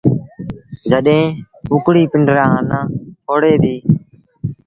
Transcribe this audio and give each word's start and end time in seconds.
جڏهيݩ 0.91 1.35
ڪڪڙيٚ 1.71 2.11
پنڊرآ 2.11 2.45
آنآ 2.57 2.79
ڦوڙي 3.25 3.53
دي۔ 3.63 3.75